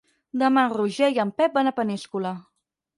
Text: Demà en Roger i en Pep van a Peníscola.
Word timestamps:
Demà 0.43 0.63
en 0.69 0.73
Roger 0.79 1.11
i 1.19 1.23
en 1.27 1.35
Pep 1.43 1.55
van 1.61 1.73
a 1.73 1.77
Peníscola. 1.83 2.37